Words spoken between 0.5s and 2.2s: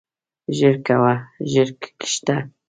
ژر کوه ژر کښته